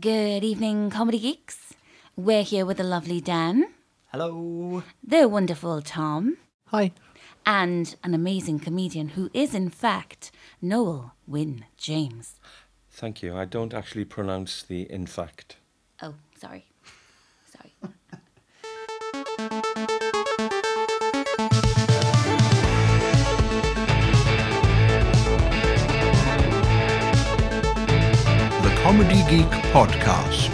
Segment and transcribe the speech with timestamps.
[0.00, 1.74] Good evening, comedy geeks.
[2.16, 3.66] We're here with the lovely Dan,
[4.12, 4.82] Hello.
[5.06, 6.38] the wonderful Tom,
[6.68, 6.92] Hi.
[7.44, 10.30] and an amazing comedian who is, in fact,
[10.62, 12.40] Noel Wynne James.
[12.90, 13.36] Thank you.
[13.36, 15.56] I don't actually pronounce the in fact.
[16.00, 16.69] Oh, sorry.
[28.90, 30.50] Comedy Geek Podcast.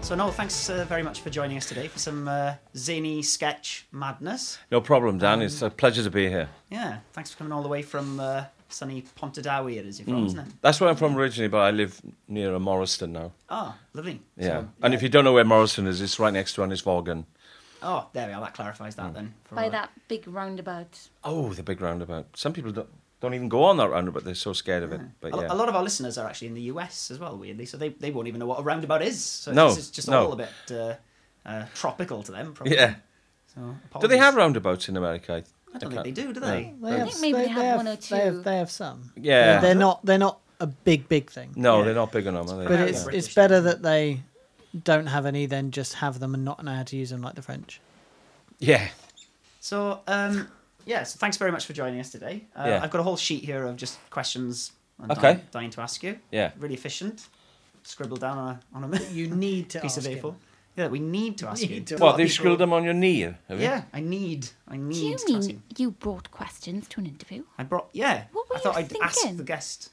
[0.00, 3.86] So, Noel, thanks uh, very much for joining us today for some uh, zany sketch
[3.92, 4.58] madness.
[4.72, 5.42] No problem, Dan.
[5.42, 6.48] It's a pleasure to be here.
[6.72, 10.26] Yeah, thanks for coming all the way from uh, sunny Pontardawe, it is you're from,
[10.26, 10.46] isn't it?
[10.60, 13.30] That's where I'm from originally, but I live near a Morriston now.
[13.48, 14.20] Oh, lovely.
[14.36, 14.46] Yeah.
[14.46, 17.26] So, And if you don't know where Morriston is, it's right next to Ynysforgan.
[17.80, 18.40] Oh, there we are.
[18.40, 19.34] That clarifies that then.
[19.52, 20.98] By all- that big roundabout.
[21.22, 22.36] Oh, the big roundabout.
[22.36, 22.88] Some people don't,
[23.24, 24.14] don't even go on that roundabout.
[24.20, 25.00] But they're so scared of it.
[25.20, 25.46] But A, yeah.
[25.50, 27.88] a lot of our listeners are actually in the US as well, weirdly, so they,
[27.88, 29.22] they won't even know what a roundabout is.
[29.22, 30.26] So No, it's, it's just no.
[30.26, 30.94] all a bit uh,
[31.48, 32.76] uh, tropical to them, probably.
[32.76, 32.94] Yeah.
[33.54, 35.42] So, Do they have roundabouts in America?
[35.74, 36.46] I don't think they can't- do, do no.
[36.46, 36.74] they?
[36.80, 38.42] They I think maybe they have one or They have, two.
[38.42, 39.12] they have some.
[39.16, 39.60] Yeah.
[39.60, 40.04] They're not.
[40.06, 41.52] They're not a big, big thing.
[41.56, 41.84] No, Yeah.
[41.86, 42.66] they're not big enough, are they?
[42.66, 44.20] But it's British it's better that they
[44.90, 47.34] don't have any than just have them and not know how to use them like
[47.34, 47.80] the French.
[48.58, 48.88] yeah.
[49.60, 50.48] So, um,
[50.86, 52.44] yeah, so thanks very much for joining us today.
[52.56, 52.80] Uh, Yeah.
[52.82, 55.20] I've got a whole sheet here of just questions I'm Okay.
[55.22, 56.18] dying, dying to ask you.
[56.30, 56.52] Yeah.
[56.58, 57.28] Really efficient.
[57.82, 58.48] Scribbled down on
[58.82, 60.22] a, on a You need to piece of ask him.
[60.22, 60.34] A4.
[60.76, 61.68] Yeah, we need to ask you.
[61.68, 61.94] Need to.
[61.96, 63.58] What, lot they've people- scribbled them on your knee, have you?
[63.58, 64.48] Yeah, I need.
[64.66, 65.84] I need Do you to ask mean you.
[65.86, 67.44] you brought questions to an interview?
[67.58, 67.88] I brought.
[67.92, 68.24] Yeah.
[68.32, 69.36] What were I thought you I'd ask thinking?
[69.36, 69.90] the guest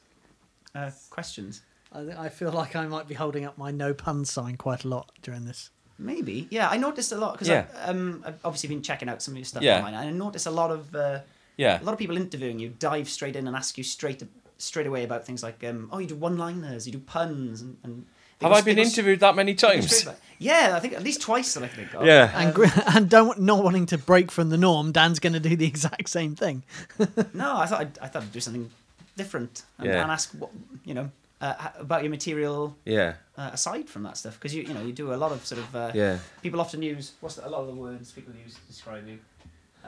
[0.74, 1.62] uh, questions.
[1.92, 4.84] I, think- I feel like I might be holding up my no pun sign quite
[4.84, 5.70] a lot during this.
[6.02, 6.48] Maybe.
[6.50, 7.66] Yeah, I noticed a lot because Yeah.
[7.86, 9.78] um, I've obviously been checking out some of your stuff Yeah.
[9.78, 11.20] online, and I noticed a lot of uh,
[11.58, 11.82] Yeah.
[11.82, 14.24] a lot of people interviewing you dive straight in and ask you straight
[14.58, 17.78] straight away about things like, um, oh, you do one-liners, you do puns, and.
[17.84, 18.06] and
[18.42, 20.08] Have I been interviewed that many times?
[20.40, 22.06] Yeah, I think at least twice that I think of.
[22.06, 22.32] Yeah.
[22.36, 24.92] And gr- and don't not wanting to break from the norm.
[24.92, 26.64] Dan's going to do the exact same thing.
[27.34, 28.70] No, I thought I'd, I thought I'd do something
[29.18, 30.02] different and, Yeah.
[30.04, 30.50] and ask what
[30.86, 31.10] you know
[31.42, 33.14] uh, about your material Yeah.
[33.42, 35.62] Uh, aside from that stuff because you you know you do a lot of sort
[35.66, 36.18] of uh, Yeah.
[36.46, 39.18] people often use what's the, a lot of the words people use to describe you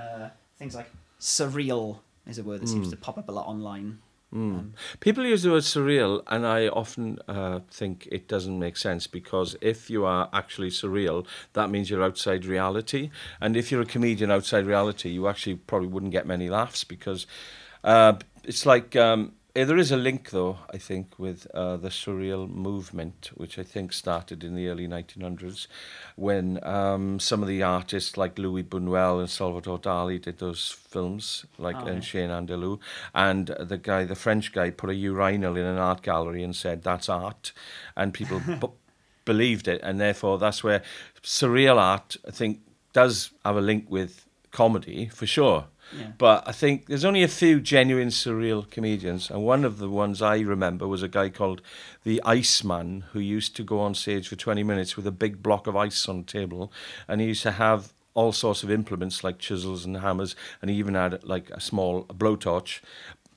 [0.01, 1.85] uh, things like surreal
[2.31, 2.75] is a word that Hmm.
[2.75, 3.89] seems to pop up a lot online.
[4.35, 9.05] Um, People use the word surreal, and I often uh, think it doesn't make sense
[9.05, 11.27] because if you are actually surreal,
[11.57, 13.11] that means you're outside reality.
[13.39, 17.27] And if you're a comedian outside reality, you actually probably wouldn't get many laughs because
[17.83, 22.49] uh, it's like um, there is a link, though, I think, with uh, the surreal
[22.49, 25.67] movement, which I think started in the early 1900s
[26.15, 31.45] when um, some of the artists like Louis Buñuel and Salvador Dali did those films,
[31.59, 32.01] like Oh, and yeah.
[32.01, 32.79] Chien Andalou,
[33.13, 36.81] and the guy, the French guy, put a urinal in an art gallery and said
[36.81, 37.51] that's art,
[37.95, 38.67] and people b-
[39.23, 40.81] believed it, and therefore that's where
[41.21, 45.65] surreal art, I think, does have a link with comedy for sure.
[45.91, 46.07] Yeah.
[46.17, 50.21] But I think there's only a few genuine surreal comedians, and one of the ones
[50.21, 51.61] I remember was a guy called
[52.03, 55.67] the Iceman who used to go on stage for 20 minutes with a big block
[55.67, 56.71] of ice on the table,
[57.07, 60.77] and he used to have all sorts of implements like chisels and hammers, and he
[60.77, 62.79] even had like a small blowtorch.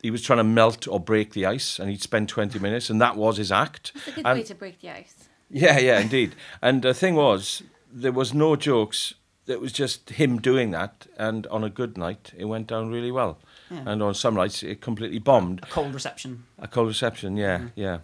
[0.03, 3.01] He was trying to melt or break the ice, and he'd spend 20 minutes, and
[3.01, 3.93] that was his act.
[3.95, 5.15] It's a good And- way to break the ice.
[5.51, 6.35] yeah, yeah, indeed.
[6.63, 9.15] And the thing was, there was no jokes.
[9.47, 13.11] It was just him doing that, and on a good night, it went down really
[13.13, 13.39] well.
[13.71, 13.83] Yeah.
[13.87, 15.61] And on some nights, it completely bombed.
[15.63, 16.45] a cold reception.
[16.59, 17.81] A cold reception, yeah, Mm-hmm.
[17.81, 17.99] yeah.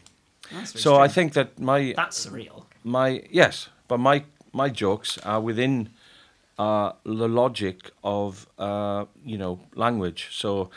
[0.51, 2.65] Very So I think that my that's surreal.
[2.85, 5.89] my yes, but my my jokes are within
[6.59, 10.29] uh, the logic of uh, you know language.
[10.31, 10.69] So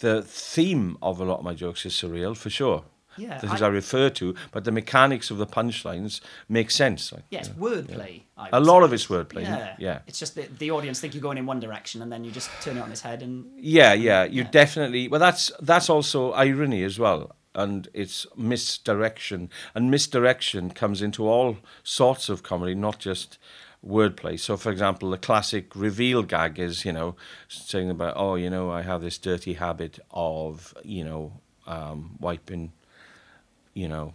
[0.00, 2.82] the theme of a lot of my jokes is surreal for sure.
[3.18, 7.12] Yeah, the things I- I, refer to, but the mechanics of the punchlines make sense.
[7.12, 8.22] Like, Yeah, it's wordplay.
[8.36, 8.84] I A lot say.
[8.84, 9.42] of it's wordplay.
[9.42, 9.98] Yeah, yeah.
[10.06, 12.50] It's just that the audience think you're going in one direction, and then you just
[12.62, 14.50] turn it on its head, and Yeah, yeah, you Yeah.
[14.50, 15.08] definitely.
[15.08, 21.56] Well, that's that's also irony as well, and it's misdirection, and misdirection comes into all
[21.82, 23.38] sorts of comedy, not just
[23.86, 24.38] wordplay.
[24.38, 27.14] So, for example, the classic reveal gag is, you know,
[27.48, 32.72] saying about, oh, you know, I have this dirty habit of, you know, um, wiping,
[33.76, 34.14] you know,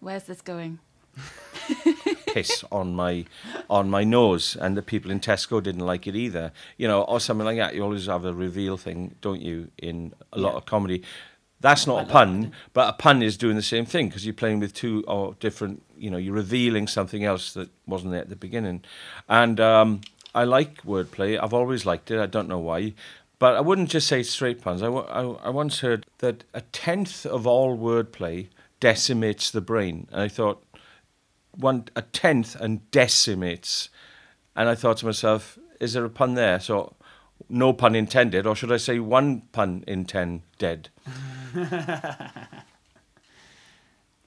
[0.00, 0.80] Where's this going?
[2.34, 3.24] piss on my
[3.70, 6.50] on my nose, and the people in Tesco didn't like it either.
[6.76, 7.74] You know, or something like that.
[7.74, 9.68] You always have a reveal thing, don't you?
[9.78, 10.56] In a lot Yeah.
[10.56, 11.02] of comedy,
[11.60, 14.34] that's not I a pun, but a pun is doing the same thing because you're
[14.34, 15.82] playing with two or different.
[15.96, 18.82] You know, you're revealing something else that wasn't there at the beginning,
[19.28, 20.00] and um,
[20.34, 21.38] I like wordplay.
[21.40, 22.18] I've always liked it.
[22.18, 22.94] I don't know why.
[23.44, 24.82] But I wouldn't just say straight puns.
[24.82, 28.48] I, I, I once heard that a tenth of all wordplay
[28.80, 30.08] decimates the brain.
[30.10, 30.64] And I thought,
[31.50, 33.90] one a tenth and decimates.
[34.56, 36.58] And I thought to myself, is there a pun there?
[36.58, 36.94] So,
[37.50, 40.88] no pun intended, or should I say one pun in ten dead?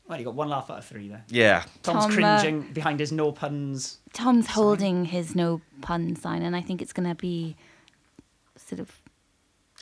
[0.08, 1.26] Well, you got one laugh out of three there.
[1.28, 1.64] Yeah.
[1.84, 3.98] Tom's Tom, uh, cringing behind his no puns.
[4.14, 7.58] Tom's holding his no pun sign, and I think it's going to be
[8.56, 9.02] sort of.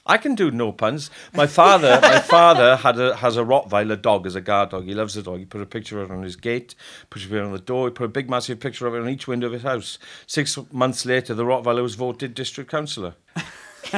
[0.08, 1.10] I can do no puns.
[1.34, 4.86] My father, my father had a has a Rottweiler dog as a guard dog.
[4.86, 5.40] He loves the dog.
[5.40, 6.76] He put a picture of it on his gate,
[7.10, 7.88] put a picture on the door.
[7.88, 9.98] He put a big massive picture of it on each window of his house.
[10.28, 13.16] Six months later, the Rottweiler was voted district councillor.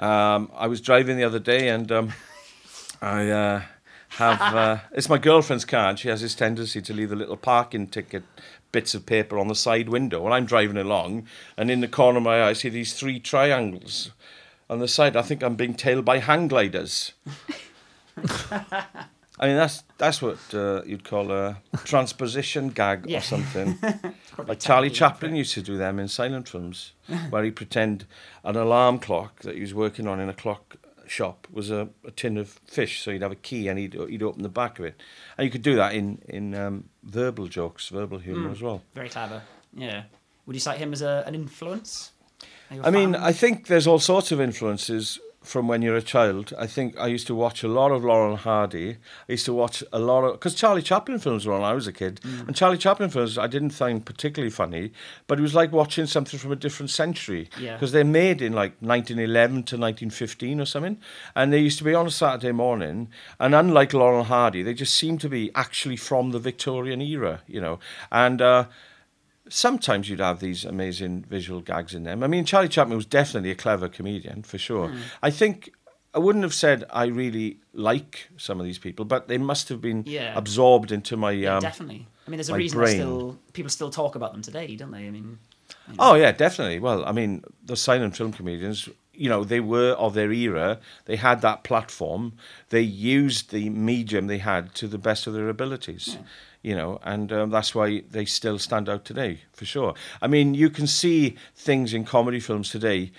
[0.00, 2.12] um, I was driving the other day and um,
[3.02, 3.62] I uh,
[4.10, 7.36] have uh, it's my girlfriend's car and she has this tendency to leave the little
[7.36, 8.22] parking ticket
[8.72, 10.24] bits of paper on the side window.
[10.24, 11.26] And I'm driving along
[11.58, 14.12] and in the corner of my eye I see these three triangles
[14.70, 15.16] on the side.
[15.16, 17.12] I think I'm being tailed by hang gliders.
[19.42, 23.18] I mean that's that's what uh, you'd call a transposition gag Yeah.
[23.18, 23.78] or something.
[24.46, 26.92] Like Charlie Chaplin used to do them in silent films,
[27.30, 28.06] where he pretend
[28.42, 30.76] an alarm clock that he was working on in a clock
[31.06, 34.22] shop was a, a tin of fish, so he'd have a key and he'd he'd
[34.22, 34.98] open the back of it,
[35.36, 38.82] and you could do that in in um, verbal jokes, verbal humour as well.
[38.94, 39.42] Very clever.
[39.74, 40.04] Yeah.
[40.46, 42.12] Would you cite him as a, an influence?
[42.70, 43.14] Are you a I mean.
[43.14, 46.52] I think there's all sorts of influences from when you're a child.
[46.58, 48.98] I think I used to watch a lot of Laurel and Hardy.
[49.26, 51.72] I used to watch a lot of because Charlie Chaplin films were on when I
[51.74, 52.46] was a kid, Mm.
[52.48, 54.92] and Charlie Chaplin films I didn't find particularly funny,
[55.26, 57.72] but it was like watching something from a different century Yeah.
[57.72, 60.98] because they're made in like 1911 to 1915 or something,
[61.34, 63.08] and they used to be on a Saturday morning.
[63.38, 67.40] And unlike Laurel and Hardy, they just seem to be actually from the Victorian era,
[67.48, 67.78] you know,
[68.12, 68.42] and.
[68.42, 68.64] Uh,
[69.50, 72.22] sometimes you'd have these amazing visual gags in them.
[72.22, 74.88] I mean, Charlie Chaplin was definitely a clever comedian for sure.
[74.88, 75.00] Hmm.
[75.22, 75.70] I think
[76.14, 79.80] I wouldn't have said I really like some of these people, but they must have
[79.80, 80.32] been Yeah.
[80.36, 81.32] absorbed into my.
[81.32, 82.06] yeah, um, definitely.
[82.26, 85.06] I mean, there's a reason still people still talk about them today, don't they?
[85.06, 85.38] I mean,
[85.98, 86.78] Oh yeah, definitely.
[86.80, 90.78] Well, I mean, the silent film comedians, you know, they were of their era.
[91.04, 92.32] They had that platform.
[92.70, 96.18] They used the medium they had to the best of their abilities.
[96.62, 99.94] You know, and um, that's why they still stand out today, for sure.
[100.20, 103.12] I mean, you can see things in comedy films today.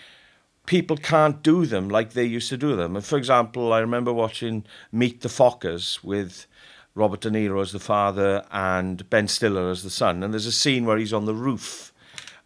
[0.67, 2.95] People can't do them like they used to do them.
[2.95, 6.45] And For example, I remember watching Meet the Fockers with
[6.93, 10.21] Robert De Niro as the father and Ben Stiller as the son.
[10.21, 11.90] And there's a scene where he's on the roof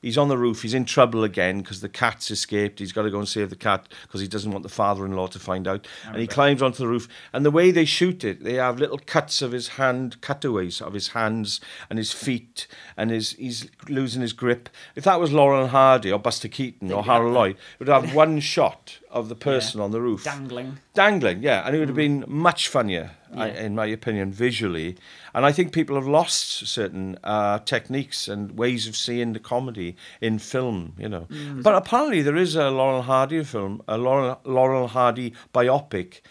[0.05, 0.61] he's on the roof.
[0.61, 2.77] He's in trouble again because the cat's escaped.
[2.77, 5.39] He's got to go and save the cat because he doesn't want the father-in-law to
[5.39, 5.87] find out.
[6.05, 7.07] And he climbs onto the roof.
[7.33, 10.93] And the way they shoot it, they have little cuts of his hand, cutaways of
[10.93, 11.59] his hands
[11.89, 14.69] and his feet, and his he's losing his grip.
[14.95, 18.13] If that was Laurel and Hardy or Buster Keaton or Harold Lloyd, it would have
[18.23, 20.77] one shot of the person on the roof dangling.
[20.93, 24.95] dangling, yeah, and it would have been much funnier, I, in my opinion, visually.
[25.33, 29.95] And I think people have lost certain uh, techniques and ways of seeing the comedy
[30.21, 31.27] in film, you know.
[31.61, 36.21] But apparently, there is a Laurel Hardy film, a Laurel, Laurel Hardy biopic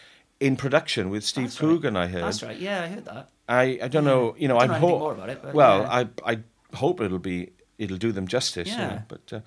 [0.41, 1.69] in production with Steve That's right.
[1.69, 1.97] Coogan.
[1.97, 2.23] I heard.
[2.25, 2.59] That's right.
[2.59, 3.29] Yeah, I heard that.
[3.49, 6.07] I, I don't know, you know, know ho- more about it, but well, yeah.
[6.27, 6.39] I I
[6.77, 8.69] hope it'll be it'll do them justice.
[8.69, 8.89] you Yeah.
[8.89, 9.41] know, but uh,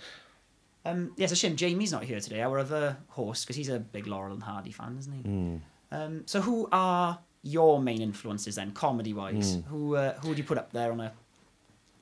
[0.85, 3.79] Um, yeah, it's a shame Jamie's not here today, our other host, because he's a
[3.79, 5.21] big Laurel and Hardy fan, isn't he?
[5.21, 5.55] Hmm.
[5.91, 9.55] Um, so, who are your main influences then, comedy-wise?
[9.55, 9.61] Hmm.
[9.69, 11.11] Who uh, who would you put up there on a?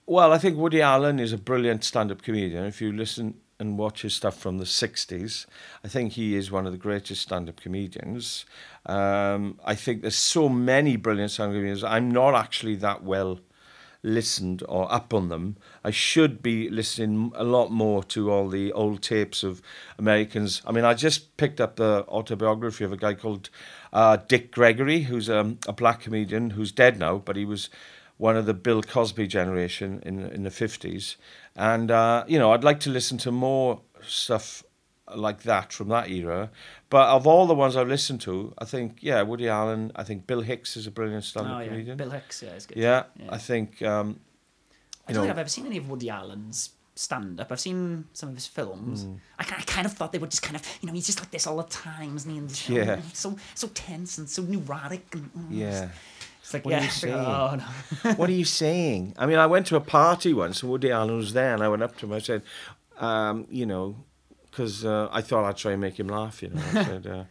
[0.06, 2.66] Well, I think Woody Allen is a brilliant stand-up comedian.
[2.66, 5.46] If you listen and watch his stuff from the '60s,
[5.84, 8.46] I think he is one of the greatest stand-up comedians.
[8.86, 11.84] Um, I think there's so many brilliant stand-up comedians.
[11.84, 13.40] I'm not actually that well
[14.06, 15.58] listened or up on them.
[15.84, 19.62] I should be listening a lot more to all the old tapes of
[19.98, 20.62] Americans.
[20.66, 23.50] I mean, I just picked up the autobiography of a guy called
[23.96, 27.70] uh, Dick Gregory, who's um, a black comedian who's dead now, but he was
[28.18, 31.16] one of the Bill Cosby generation in in the fifties.
[31.56, 34.64] And uh, you know, I'd like to listen to more stuff
[35.16, 36.50] like that from that era.
[36.90, 39.92] But of all the ones I've listened to, I think yeah, Woody Allen.
[39.96, 41.98] I think Bill Hicks is a brilliant stand-up Oh yeah, comedian.
[41.98, 42.44] Bill Hicks.
[42.44, 42.78] Yeah, is good.
[42.78, 43.30] Yeah, Yeah.
[43.30, 44.20] I think um,
[45.08, 47.52] I don't think I've ever seen any of Woody Allen's stand up.
[47.52, 49.04] I've seen some of his films.
[49.04, 49.16] Hmm.
[49.40, 51.32] I, I kind of thought they were just kind of, you know, he's just like
[51.32, 52.38] this all the time, isn't he?
[52.38, 53.02] And Yeah.
[53.14, 55.06] so so tense and so neurotic.
[55.14, 55.90] And, mm, yeah.
[56.42, 57.16] It's like, What are you saying?
[57.16, 57.56] Oh,
[58.04, 58.14] no.
[58.16, 59.14] what are you saying?
[59.18, 61.68] I mean, I went to a party once, and Woody Allen was there, and I
[61.68, 62.14] went up to him.
[62.14, 62.44] I said,
[63.00, 63.96] um, you know,
[64.50, 66.42] because uh, I thought I'd try and make him laugh.
[66.44, 67.24] You know, I said, uh,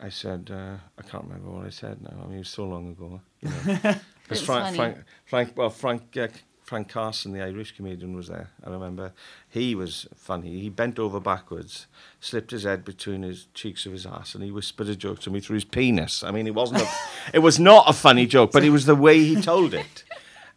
[0.00, 2.16] I said, uh, I can't remember what I said now.
[2.22, 3.20] I mean, it was so long ago.
[3.42, 3.82] You know, It
[4.30, 4.76] was because Frank.
[4.76, 6.28] Frank, Frank, well, Frank, uh,
[6.64, 8.48] Frank Carson, the Irish comedian, was there.
[8.64, 9.12] I remember
[9.50, 10.60] he was funny.
[10.60, 11.86] He bent over backwards,
[12.20, 15.30] slipped his head between his cheeks of his ass, and he whispered a joke to
[15.30, 16.24] me through his penis.
[16.24, 16.82] I mean, it wasn't.
[16.82, 16.88] A,
[17.34, 20.04] it was not a funny joke, but it was the way he told it,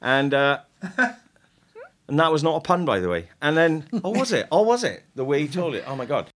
[0.02, 0.34] and.
[0.34, 0.60] Uh,
[2.08, 3.28] and that was not a pun, by the way.
[3.42, 4.48] And then, oh, was it?
[4.50, 5.04] Oh, was it?
[5.16, 5.84] The way he told it.
[5.86, 6.30] Oh my god.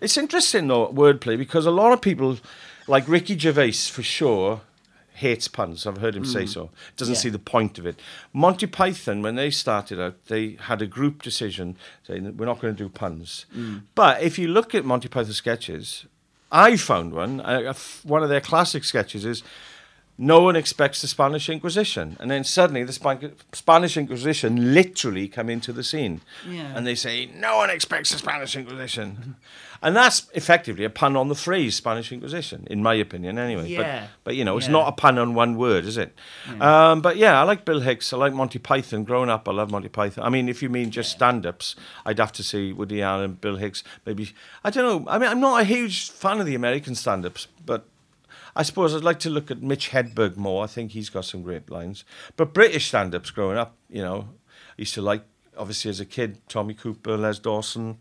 [0.00, 2.38] It's interesting though wordplay because a lot of people,
[2.86, 4.60] like Ricky Gervais for sure,
[5.18, 5.86] hates puns.
[5.86, 6.70] I've heard him say so.
[6.96, 7.20] Doesn't Yeah.
[7.20, 8.00] see the point of it.
[8.32, 12.74] Monty Python, when they started out, they had a group decision saying we're not going
[12.74, 13.46] to do puns.
[13.94, 16.06] But if you look at Monty Python sketches,
[16.50, 17.40] I found one.
[17.40, 19.42] uh, uh, one of their classic sketches is.
[20.20, 25.48] No one expects the Spanish Inquisition, and then suddenly the Span- Spanish Inquisition literally come
[25.48, 26.72] into the scene, Yeah.
[26.74, 29.36] and they say, "No one expects the Spanish Inquisition,"
[29.80, 33.68] and that's effectively a pun on the phrase Spanish Inquisition, in my opinion, anyway.
[33.68, 34.00] Yeah.
[34.00, 34.72] But, but you know, it's Yeah.
[34.72, 36.12] not a pun on one word, is it?
[36.60, 38.12] Um, but yeah, I like Bill Hicks.
[38.12, 39.04] I like Monty Python.
[39.04, 40.24] Growing up, I love Monty Python.
[40.24, 43.84] I mean, if you mean just stand-ups, I'd have to see Woody Allen, Bill Hicks,
[44.04, 44.32] maybe.
[44.64, 45.08] I don't know.
[45.08, 47.84] I mean, I'm not a huge fan of the American stand-ups, but.
[48.58, 50.64] I suppose I'd like to look at Mitch Hedberg more.
[50.64, 52.04] I think he's got some great lines.
[52.36, 54.28] But British stand-ups growing up, you know,
[54.70, 55.22] I used to like,
[55.56, 57.98] obviously as a kid, Tommy Cooper, Les Dawson,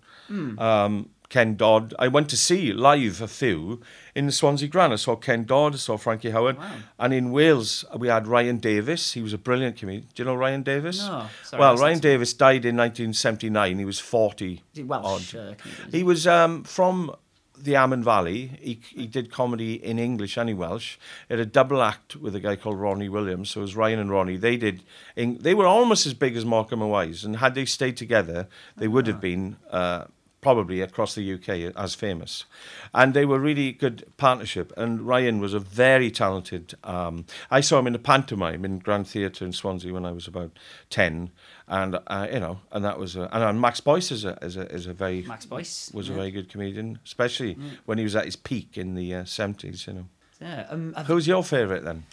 [0.58, 1.94] um, Ken Dodd.
[2.00, 3.82] I went to see live a few
[4.16, 4.94] in the Swansea Grand.
[4.94, 6.58] I saw Ken Dodd, I saw Frankie Howerd.
[6.98, 9.12] And in Wales, we had Ryan Davies.
[9.14, 10.08] He was a brilliant comedian.
[10.16, 11.00] Do you know Ryan Davies?
[11.00, 13.78] No, sorry, well, Ryan Davies died in 1979.
[13.78, 14.54] He was 40.
[14.54, 15.36] Is he Welsh?
[15.36, 15.54] Uh.
[15.92, 17.12] He was um, from
[17.60, 18.52] the Amman Valley.
[18.62, 20.98] He, he did comedy in English and in Welsh.
[21.28, 23.52] He had a double act with a guy called Ronnie Williams.
[23.52, 24.38] So it was Ryan and Ronnie.
[24.38, 24.84] They did.
[25.16, 28.48] In, they were almost as big as Morecambe and Wise, and had they stayed together,
[28.76, 29.58] they would have been.
[29.70, 30.06] Uh,
[30.39, 32.46] Probably across the UK as famous,
[32.94, 34.72] and they were really good partnership.
[34.77, 36.75] And Ryan was a very talented.
[36.84, 40.27] Um, I saw him in a pantomime in Grand Theatre in Swansea when I was
[40.27, 40.51] about
[40.89, 41.32] ten,
[41.67, 44.72] and uh, you know, and that was a, and, Max Boyce is a is a,
[44.72, 45.91] is a very Max Boyce.
[45.94, 46.13] was yeah.
[46.13, 49.88] a very good comedian, especially when he was at his peak in the uh, 70s,
[49.88, 50.06] you know.
[50.39, 50.67] Yeah.
[50.70, 52.03] Um, Who's your favourite then?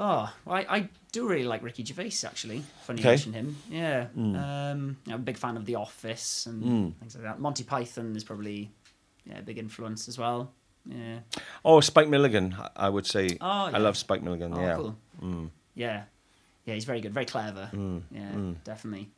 [0.00, 2.62] Oh, I, I do really like Ricky Gervais actually.
[2.84, 3.08] Funny Okay.
[3.08, 3.56] you mention him.
[3.68, 4.06] Yeah.
[4.16, 6.88] Um, I'm a big fan of The Office and Hmm.
[7.00, 7.40] things like that.
[7.40, 8.70] Monty Python is probably
[9.24, 10.52] yeah, a big influence as well.
[10.86, 11.18] Yeah.
[11.64, 13.36] Oh, Spike Milligan, I- would say.
[13.40, 13.76] Oh, yeah.
[13.76, 14.74] I love Spike Milligan, Oh, yeah.
[14.76, 14.96] cool.
[15.74, 16.04] Yeah.
[16.64, 17.68] Yeah, he's very good, very clever.
[18.10, 19.10] Yeah, definitely.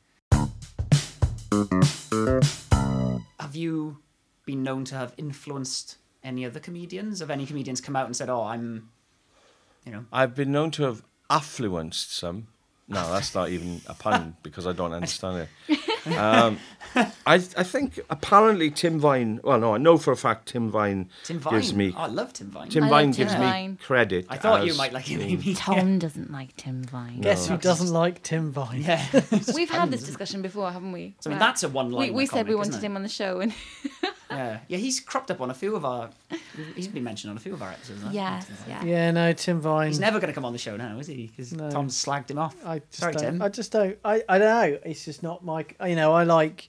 [3.38, 3.98] Have you
[4.46, 7.20] been known to have influenced any other comedians?
[7.20, 8.90] Have any comedians come out and said, "Oh, I'm,"
[9.84, 12.48] you know, I've been known to have affluenced some.
[12.88, 16.16] No, that's not even a pun because I don't understand it.
[16.16, 16.58] Um,
[16.96, 21.08] I, I think apparently Tim Vine, well, no, I know for a fact Tim Vine,
[21.22, 21.54] Tim Vine?
[21.54, 21.94] gives me.
[21.96, 22.68] Oh, I love Tim Vine.
[22.68, 23.70] Tim I love Vine Tim gives Vine.
[23.72, 24.26] me credit.
[24.28, 25.54] I thought you as might like him, being- Amy.
[25.54, 27.20] Tom doesn't like Tim Vine.
[27.20, 28.80] Guess who doesn't like Tim Vine?
[28.82, 29.06] Yeah.
[29.54, 31.14] We've had this discussion before, haven't we?
[31.24, 32.86] I mean, Where that's a one-liner We, we said we comic, wanted isn't it?
[32.86, 33.54] him on the show, and
[34.30, 36.10] Yeah, yeah, he's cropped up on a few of our.
[36.76, 38.00] He's been mentioned on a few of our episodes.
[38.02, 38.16] hasn't he?
[38.18, 38.84] yes, yeah.
[38.84, 39.88] Yeah, no, Tim Vine.
[39.88, 41.26] He's never going to come on the show now, is he?
[41.26, 41.70] Because No.
[41.70, 42.54] Tom's slagged him off.
[42.64, 43.22] I just Sorry, don't.
[43.22, 43.42] Tim.
[43.42, 43.98] I just don't.
[44.04, 44.78] I, I don't know.
[44.84, 45.64] It's just not my.
[45.84, 46.68] You know, I like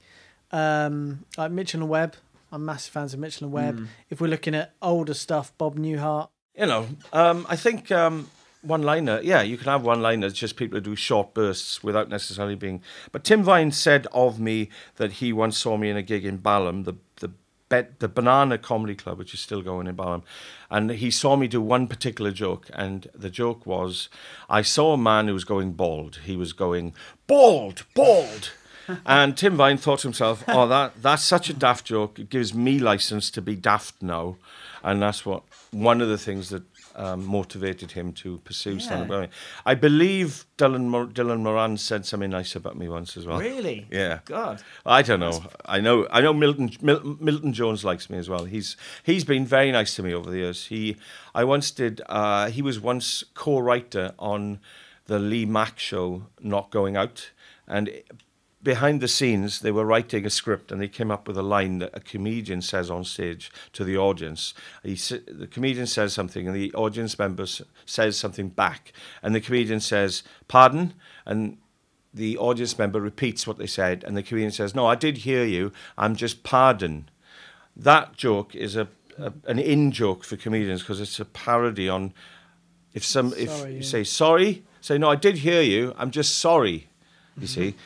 [0.51, 2.15] um like Mitchell and Webb.
[2.51, 3.79] I'm massive fans of Mitchell and Webb.
[3.79, 3.87] Mm.
[4.09, 6.29] If we're looking at older stuff, Bob Newhart.
[6.57, 8.29] You know, um, I think um,
[8.61, 12.09] one liner, yeah, you can have one liners, just people who do short bursts without
[12.09, 12.81] necessarily being.
[13.13, 16.37] But Tim Vine said of me that he once saw me in a gig in
[16.37, 16.93] Balham, the
[17.71, 20.23] the bet, the Banana Comedy Club, which is still going in Balham,
[20.69, 24.09] and he saw me do one particular joke, and the joke was,
[24.49, 26.19] I saw a man who was going bald.
[26.25, 26.93] He was going
[27.27, 28.51] bald, bald.
[29.05, 32.19] And Tim Vine thought to himself, "Oh, that that's such a daft joke.
[32.19, 34.35] It gives me license to be daft now,"
[34.83, 36.63] and that's what one of the things that
[36.95, 39.07] um, motivated him to pursue stand-up.
[39.07, 39.31] Comedy.
[39.65, 43.39] I believe Dylan Mor- Dylan Moran said something nice about me once as well.
[43.39, 43.87] Really?
[43.91, 44.19] Yeah.
[44.25, 44.61] God.
[44.85, 45.43] I don't know.
[45.65, 46.07] I know.
[46.11, 46.33] I know.
[46.33, 48.45] Milton Mil- Milton Jones likes me as well.
[48.45, 50.67] He's he's been very nice to me over the years.
[50.67, 50.97] He
[51.33, 52.01] I once did.
[52.07, 54.59] Uh, he was once co-writer on
[55.05, 57.31] the Lee Mack show, Not Going Out,
[57.67, 57.89] and
[58.63, 61.79] behind the scenes they were writing a script and they came up with a line
[61.79, 64.53] that a comedian says on stage to the audience.
[64.83, 67.45] He the comedian says something and the audience member
[67.85, 70.93] says something back, and the comedian says, "Pardon,"
[71.25, 71.57] and
[72.13, 75.43] the audience member repeats what they said, and the comedian says, "No, I did hear
[75.43, 75.71] you.
[75.97, 77.09] I'm just pardon."
[77.75, 78.87] That joke is a,
[79.17, 82.13] a an in joke for comedians because it's a parody on
[82.93, 83.81] if some if you yeah.
[83.81, 85.95] say sorry, say no, I did hear you.
[85.97, 86.89] I'm just sorry.
[87.39, 87.69] You see.
[87.69, 87.79] Mm-hmm.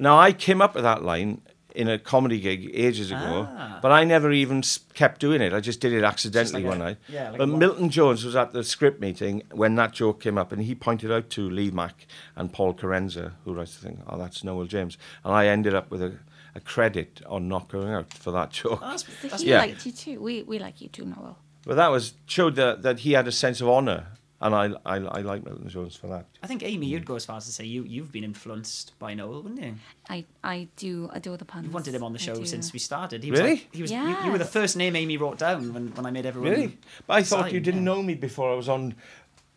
[0.00, 1.42] Now I came up with that line
[1.74, 3.78] in a comedy gig ages ago, Ah.
[3.80, 4.62] but I never even
[4.94, 5.52] kept doing it.
[5.52, 6.96] I just did it accidentally like one a- night.
[7.08, 10.50] yeah, like but Milton Jones was at the script meeting when that joke came up,
[10.50, 14.18] and he pointed out to Lee Mack and Paul Kerensa, who writes the thing, oh,
[14.18, 14.98] that's Noel James.
[15.24, 16.14] And I ended up with a,
[16.56, 18.80] a credit on not going out for that joke.
[18.82, 19.58] Oh, that's, So that's he Yeah.
[19.60, 20.20] liked you too.
[20.20, 21.38] We we like you too, Noel.
[21.64, 24.06] But that was showed that, that he had a sense of honour,
[24.42, 26.26] and I, I, I like Milton Jones for that.
[26.42, 29.12] I think Amy, you'd go as far as to say you you've been influenced by
[29.14, 29.74] Noel, wouldn't you?
[30.08, 31.66] I I do adore the puns.
[31.66, 33.22] You wanted him on the show since we started.
[33.22, 33.52] He was Really?
[33.52, 33.92] Like, he was.
[33.92, 36.50] You, you were the first name Amy wrote down when, when I made everyone.
[36.52, 36.78] Really?
[37.06, 37.92] But I thought sign, you didn't yeah.
[37.92, 38.94] know me before I was on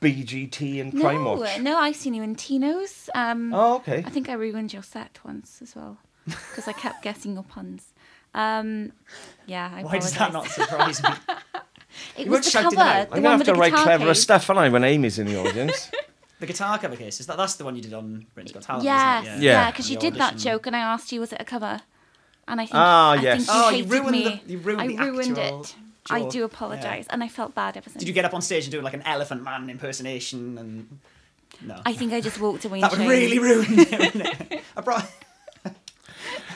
[0.02, 1.60] BGT and Crime No, Watch.
[1.62, 3.10] no, I've seen you in Tino's.
[3.16, 4.04] Um, Oh, okay.
[4.06, 7.94] I think I ruined your set once as well because I kept guessing your puns.
[8.36, 8.92] Um,
[9.46, 11.10] yeah, I Why does that not surprise me?
[12.18, 13.60] It You was weren't the cover, the I'm one going to have with to the
[13.60, 14.22] write cleverer case.
[14.22, 15.92] stuff, aren't I, when Amy's in the audience?
[16.40, 18.84] the guitar cover case is that that's the one you did on Britain's Got Talent?
[18.86, 19.44] Yes, isn't it?
[19.44, 19.52] Yeah.
[19.52, 21.82] yeah, because The you did that joke, and I asked you, was it a cover?
[22.48, 23.46] And I think, Ah, I yes.
[23.46, 24.42] think you Oh, you ruined me.
[24.46, 25.76] the- you ruined I the ruined actual it.
[26.10, 28.00] I do apologise, and I felt bad ever since.
[28.00, 31.00] Did you get up on stage and do like an Elephant Man impersonation and?
[31.62, 31.80] No.
[31.86, 32.80] I think I just walked away.
[32.80, 34.16] in that would really ruin it.
[34.52, 34.64] it?
[34.76, 35.10] I brought.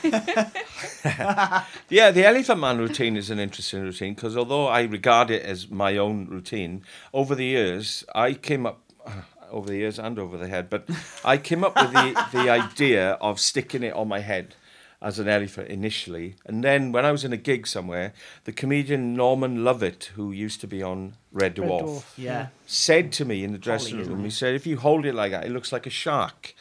[1.90, 5.70] Yeah, the Elephant Man routine is an interesting routine because although I regard it as
[5.70, 8.80] my own routine, over the years I came up.
[9.50, 10.86] Over the years and over the head, but
[11.24, 14.54] I came up with the, the idea of sticking it on my head
[15.00, 16.36] as an elephant initially.
[16.44, 18.12] And then when I was in a gig somewhere,
[18.44, 22.04] the comedian Norman Lovett, who used to be on Red Dwarf, Red Dwarf.
[22.18, 22.46] Yeah.
[22.66, 25.30] said to me in the dressing Holly, room, he said, if you hold it like
[25.30, 26.54] that, it looks like a shark.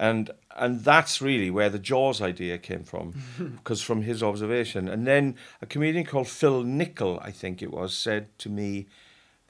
[0.00, 3.14] And and that's really where the Jaws idea came from,
[3.58, 4.88] because from his observation.
[4.88, 8.86] And then a comedian called Phil Nichol, I think it was, said to me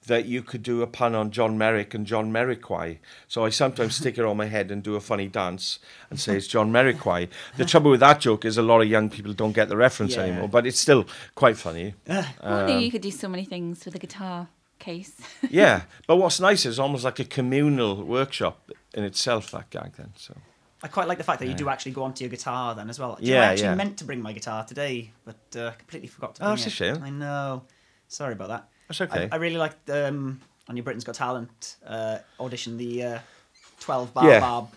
[0.06, 2.98] that you could do a pun on John Merrick and John Merrickway.
[3.28, 5.78] So I sometimes stick it on my head and do a funny dance
[6.10, 7.28] and say it's John Merrickway.
[7.56, 10.16] The trouble with that joke is a lot of young people don't get the reference
[10.16, 10.22] Yeah.
[10.22, 11.94] anymore, but it's still quite funny.
[12.08, 15.12] Well, Um, you could do so many things with a guitar case.
[15.50, 19.50] yeah, but what's nice is almost like a communal workshop in itself.
[19.52, 20.12] That gag, then.
[20.16, 20.34] So
[20.82, 22.98] I quite like the fact that you do actually go onto your guitar then as
[22.98, 23.18] well.
[23.20, 23.74] You Yeah, I actually yeah.
[23.74, 26.68] meant to bring my guitar today, but uh, completely forgot to Oh, bring that's a
[26.68, 26.72] it.
[26.72, 27.02] shame.
[27.02, 27.62] I know.
[28.08, 28.68] Sorry about that.
[28.88, 29.28] That's okay.
[29.30, 33.18] I, I really liked um, on your Britain's Got Talent uh, audition the uh,
[33.78, 34.40] twelve bar Yeah.
[34.40, 34.68] bar.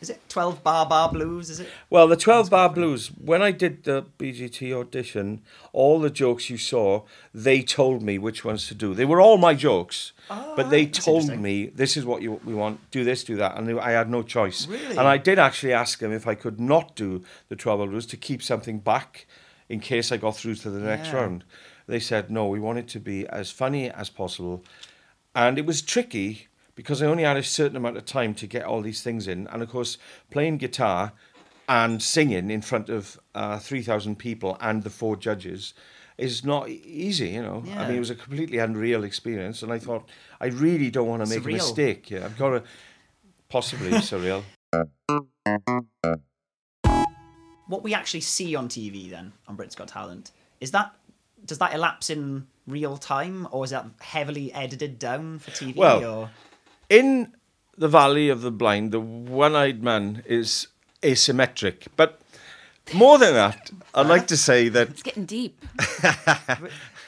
[0.00, 1.48] Is it twelve bar bar blues?
[1.48, 1.68] Is it?
[1.88, 3.08] well, the Twelve Bar Blues.
[3.08, 5.40] When I did the BGT audition,
[5.72, 8.94] all the jokes you saw, they told me which ones to do.
[8.94, 12.54] They were all my jokes, but ah, they told me this is what you we
[12.54, 12.90] want.
[12.90, 14.66] Do this, do that, and I had no choice.
[14.66, 14.96] Really?
[14.98, 18.06] And I did actually ask them if I could not do the Twelve Bar Blues
[18.06, 19.26] to keep something back
[19.68, 21.16] in case I got through to the next Yeah.
[21.16, 21.44] round.
[21.86, 22.46] They said no.
[22.48, 24.62] We want it to be as funny as possible,
[25.34, 28.64] and it was tricky because I only had a certain amount of time to get
[28.64, 29.98] all these things in, and of course,
[30.30, 31.12] playing guitar
[31.68, 35.74] and singing in front of uh, three thousand people and the four judges
[36.16, 37.30] is not easy.
[37.30, 40.08] You know, I mean, it was a completely unreal experience, and I thought
[40.40, 42.10] I really don't want to make a mistake.
[42.10, 42.62] Yeah, I've got to
[43.48, 44.44] possibly surreal.
[47.68, 50.94] What we actually see on TV then on Britain's Got Talent is that
[51.44, 55.74] does that elapse in real time or is that heavily edited down for TV?
[55.74, 56.30] Well, or?
[56.88, 57.34] In
[57.76, 60.68] the Valley of the Blind, the one-eyed man is
[61.02, 62.20] asymmetric, but
[62.92, 65.60] more than that, I'd like to say that It's getting deep.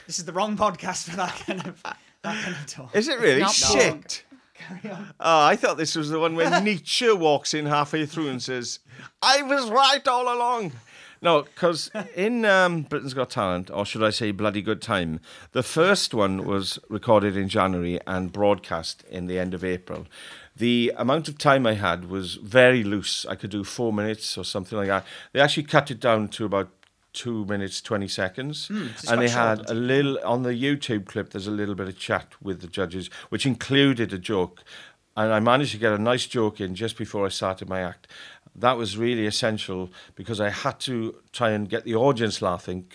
[0.05, 1.81] this is the wrong podcast for that kind of
[2.21, 2.95] that kind of talk.
[2.95, 3.39] Is it really?
[3.39, 4.23] not Shit.
[4.83, 8.79] Oh, I thought this was the one where Nietzsche walks in halfway through and says,
[9.21, 10.73] I was right all along.
[11.21, 15.19] No, because in um, Britain's Got Talent, or should I say Bloody Good Time,
[15.51, 20.07] the first one was recorded in January and broadcast in the end of April.
[20.55, 23.25] The amount of time I had was very loose.
[23.27, 25.05] I could do four minutes or something like that.
[25.31, 26.69] They actually cut it down to about
[27.13, 28.69] two minutes, 20 seconds.
[28.71, 31.97] it's and they had a little, on the YouTube clip, there's a little bit of
[31.97, 34.63] chat with the judges, which included a joke.
[35.19, 38.07] And I managed to get a nice joke in just before I started my act.
[38.55, 42.85] That was really essential because I had to try and get the audience laughing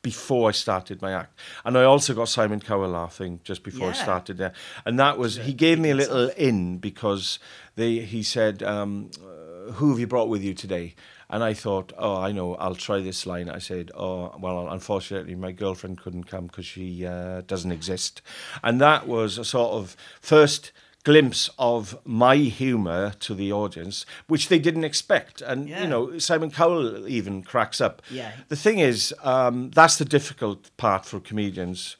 [0.00, 1.38] before I started my act.
[1.62, 4.54] And I also got Simon Cowell laughing just before I started there.
[4.86, 7.38] And that was, he gave me a little in because
[7.76, 10.94] they, he said, um, uh, Who have you brought with you today?
[11.28, 13.50] And I thought, oh, I know, I'll try this line.
[13.50, 18.22] I said, oh, well, unfortunately, my girlfriend couldn't come because she uh, doesn't exist.
[18.62, 20.72] And that was a sort of first
[21.04, 25.42] glimpse of my humour to the audience, which they didn't expect.
[25.42, 25.82] And, Yeah.
[25.82, 28.00] you know, Simon Cowell even cracks up.
[28.10, 28.32] Yeah.
[28.48, 31.96] The thing is, um, that's the difficult part for comedians.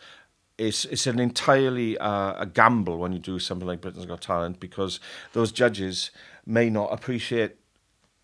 [0.57, 4.59] It's, it's an entirely uh, a gamble when you do something like Britain's Got Talent
[4.61, 5.01] because
[5.33, 6.11] those judges
[6.47, 7.57] may not appreciate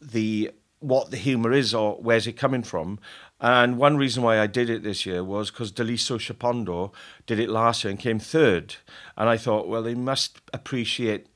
[0.01, 2.99] the what the humour is or where's it coming from.
[3.40, 6.92] And one reason why I did it this year was because Daliso Chaponda
[7.26, 8.76] did it last year and came third.
[9.16, 11.26] And I thought, well, they must appreciate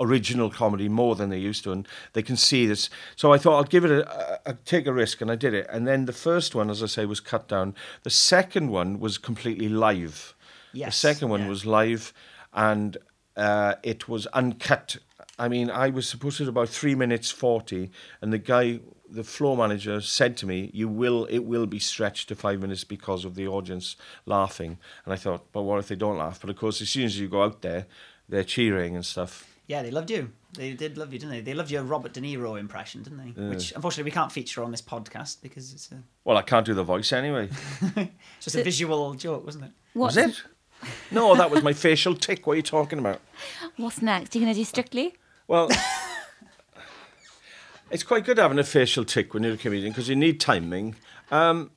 [0.00, 2.88] original comedy more than they used to, and they can see this.
[3.16, 5.54] So I thought I'll give it a, a, a take a risk, and I did
[5.54, 5.66] it.
[5.70, 7.74] And then the first one, as I say, was cut down.
[8.02, 10.34] The second one was completely live.
[10.72, 11.48] Yes, the second one yeah.
[11.48, 12.12] was live,
[12.52, 12.96] and
[13.36, 14.98] uh, it was uncut.
[15.38, 18.80] I mean, I was supposed to about three minutes forty, and the guy,
[19.10, 22.84] the floor manager, said to me, "You will, it will be stretched to five minutes
[22.84, 26.50] because of the audience laughing." And I thought, "But what if they don't laugh?" But
[26.50, 27.86] of course, as soon as you go out there,
[28.28, 29.48] they're cheering and stuff.
[29.66, 30.30] Yeah, they loved you.
[30.54, 31.40] They did love you, didn't they?
[31.42, 33.48] They loved your Robert De Niro impression, didn't they?
[33.48, 36.72] Which unfortunately we can't feature on this podcast because it's a, Well, I can't do
[36.72, 37.50] the voice anyway.
[37.96, 39.70] it's just a visual joke, wasn't it?
[39.92, 40.42] What's, Was it?
[41.10, 42.46] No, that was my facial tick.
[42.46, 43.20] What are you talking about?
[43.76, 44.34] What's next?
[44.34, 45.16] Are you going to do Strictly?
[45.46, 45.68] Well,
[47.90, 50.96] it's quite good having a facial tick when you're a comedian because you need timing.
[51.30, 51.70] Um,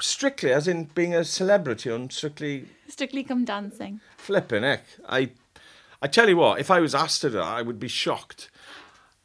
[0.00, 4.00] strictly, as in being a celebrity on Strictly Strictly Come Dancing.
[4.16, 4.84] flipping heck.
[5.08, 5.30] I,
[6.02, 8.50] I tell you what, if I was asked to do that, I would be shocked.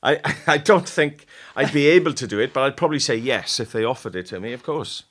[0.03, 3.59] I, I don't think I'd be able to do it, but I'd probably say yes
[3.59, 5.03] if they offered it to me, of course.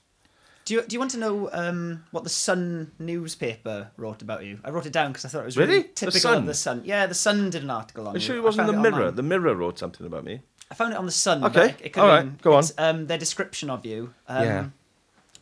[0.66, 4.60] Do you, do you want to know um, what the Sun newspaper wrote about you?
[4.64, 5.72] I wrote it down because I thought it was Really?
[5.78, 6.38] really, typical Sun?
[6.38, 6.82] of the Sun.
[6.86, 8.26] Yeah, the Sun did an article on Are you you.
[8.26, 8.94] sure it I wasn't the it Mirror?
[8.94, 9.14] online.
[9.16, 10.40] The Mirror wrote something about me.
[10.70, 11.44] I found it on the Sun.
[11.44, 12.64] Okay, but It, it could all been- go on.
[12.78, 14.14] Um, their description of you.
[14.28, 14.66] Um, Yeah.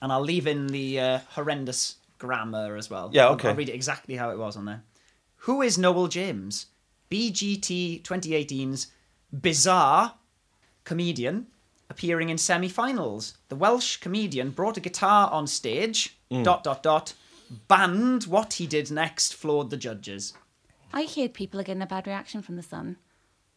[0.01, 3.11] And I'll leave in the uh, horrendous grammar as well.
[3.13, 3.49] Yeah, I'll- okay.
[3.51, 4.83] I'll read it exactly how it was on there.
[5.47, 6.67] Who is Noel James?
[7.11, 8.89] BGT 2018's
[9.33, 10.15] bizarre
[10.85, 11.47] comedian
[11.91, 13.35] appearing in semi-finals.
[13.49, 16.17] The Welsh comedian brought a guitar on stage.
[16.31, 16.45] Mm.
[16.45, 17.13] Dot dot dot.
[17.69, 19.35] Banned what he did next.
[19.35, 20.33] Floored the judges.
[20.93, 22.97] I hear people are getting a bad reaction from The Sun.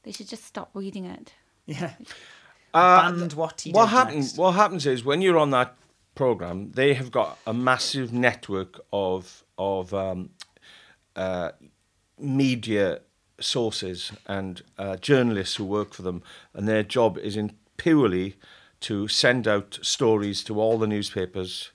[0.03, 1.33] They should just stop reading it.
[1.65, 1.93] Yeah.
[2.73, 4.25] Uh, Banned what he what happens?
[4.25, 4.37] next.
[4.37, 5.75] What happens is when you're on that
[6.13, 10.31] program, they have got a massive network of of um,
[11.15, 11.51] uh,
[12.19, 12.99] media
[13.39, 16.21] sources and uh, journalists who work for them,
[16.53, 18.35] and their job is in purely
[18.81, 21.71] to send out stories to all the newspapers.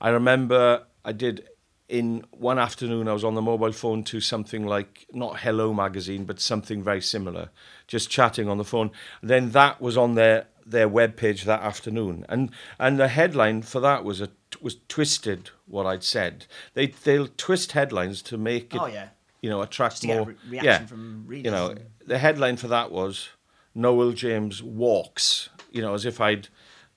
[0.00, 1.48] I remember I did
[1.90, 6.24] in one afternoon I was on the mobile phone to something like not Hello magazine
[6.24, 7.50] but something very similar,
[7.88, 8.90] just chatting on the phone.
[9.22, 13.80] Then that was on their their web page that afternoon, and and the headline for
[13.80, 14.28] that was a
[14.62, 16.46] was twisted what I'd said.
[16.74, 19.08] They they'll twist headlines to make it Oh, yeah.
[19.42, 20.86] you know attract Just to get a more re- reaction yeah.
[20.86, 23.30] from You know, and- the headline for that was
[23.74, 25.48] Noel James walks.
[25.72, 26.48] You know, as if I'd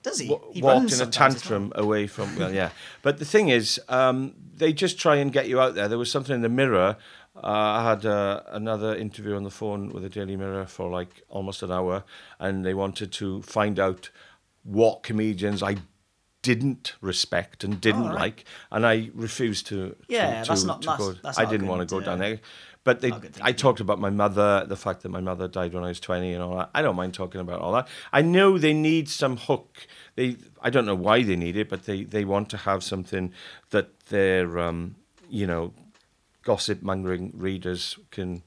[0.04, 0.28] Does he?
[0.28, 2.36] wa- He walked runs in a tantrum away from.
[2.38, 2.70] Well, yeah.
[3.02, 5.88] But the thing is, um, they just try and get you out there.
[5.88, 6.96] There was something in the Mirror.
[7.36, 7.40] Uh,
[7.80, 11.62] I had uh, another interview on the phone with the Daily Mirror for like almost
[11.64, 12.04] an hour,
[12.38, 14.10] and they wanted to find out
[14.62, 15.76] what comedians I
[16.42, 18.18] didn't respect and didn't Oh, right.
[18.20, 19.96] like, and I refused to.
[20.08, 22.40] Yeah, to, that's not- to that's- that's I not didn't want to go down there.
[22.84, 25.20] But they, not a good thing I talked about my mother, the fact that my
[25.20, 26.70] mother died when I was 20 and all that.
[26.74, 27.88] I don't mind talking about all that.
[28.12, 29.86] I know they need some hook.
[30.16, 33.32] They, I don't know why they need it, but they, they want to have something
[33.70, 34.96] that their, um,
[35.30, 35.72] you know,
[36.42, 38.42] gossip mongering readers can,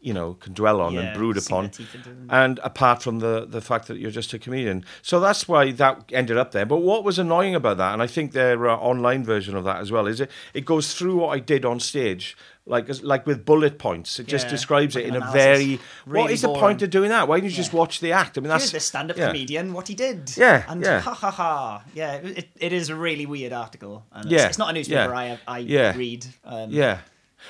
[0.00, 1.70] you know, can dwell on Yeah, and brood upon.
[1.70, 2.28] teeth into them.
[2.30, 4.84] And apart from the, the fact that you're just a comedian.
[5.02, 6.64] So that's why that ended up there.
[6.66, 9.78] But what was annoying about that, and I think their uh, online version of that
[9.78, 13.44] as well, is it, it goes through what I did on stage, like like with
[13.44, 14.18] bullet points.
[14.18, 15.76] It just Yeah, describes like it in a very.
[16.06, 17.28] what Really is the point of doing that?
[17.28, 18.38] Why don't you just watch the act?
[18.38, 19.28] I mean, that's this stand-up yeah.
[19.28, 20.32] comedian, what he did.
[20.36, 21.00] Yeah, and yeah.
[21.00, 21.84] ha ha ha.
[21.94, 24.04] Yeah, it, it is a really weird article.
[24.12, 25.96] And Yeah, it's, it's not a newspaper yeah, I I yeah.
[25.96, 26.26] read.
[26.44, 26.98] Um, Yeah.